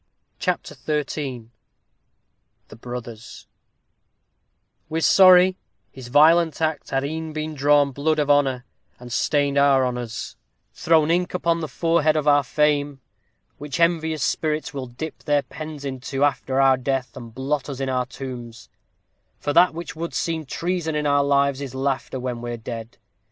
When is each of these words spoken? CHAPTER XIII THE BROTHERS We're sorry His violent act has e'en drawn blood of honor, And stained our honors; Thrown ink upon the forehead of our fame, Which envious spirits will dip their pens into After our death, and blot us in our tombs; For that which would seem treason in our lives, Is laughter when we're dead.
CHAPTER 0.39 0.73
XIII 0.73 1.51
THE 2.69 2.75
BROTHERS 2.75 3.45
We're 4.89 5.01
sorry 5.01 5.57
His 5.91 6.07
violent 6.07 6.59
act 6.59 6.89
has 6.89 7.03
e'en 7.03 7.33
drawn 7.53 7.91
blood 7.91 8.17
of 8.17 8.27
honor, 8.27 8.65
And 8.99 9.13
stained 9.13 9.59
our 9.59 9.85
honors; 9.85 10.37
Thrown 10.73 11.11
ink 11.11 11.35
upon 11.35 11.59
the 11.61 11.67
forehead 11.67 12.15
of 12.15 12.27
our 12.27 12.41
fame, 12.43 12.99
Which 13.59 13.79
envious 13.79 14.23
spirits 14.23 14.73
will 14.73 14.87
dip 14.87 15.19
their 15.25 15.43
pens 15.43 15.85
into 15.85 16.23
After 16.23 16.59
our 16.59 16.77
death, 16.77 17.15
and 17.15 17.31
blot 17.31 17.69
us 17.69 17.79
in 17.79 17.87
our 17.87 18.07
tombs; 18.07 18.69
For 19.37 19.53
that 19.53 19.75
which 19.75 19.95
would 19.95 20.15
seem 20.15 20.47
treason 20.47 20.95
in 20.95 21.05
our 21.05 21.23
lives, 21.23 21.61
Is 21.61 21.75
laughter 21.75 22.19
when 22.19 22.41
we're 22.41 22.57
dead. 22.57 22.97